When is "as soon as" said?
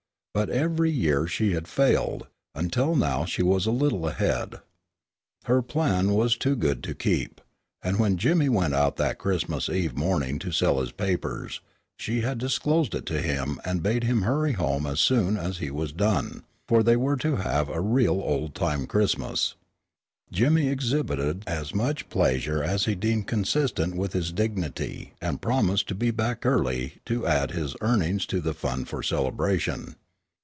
14.87-15.57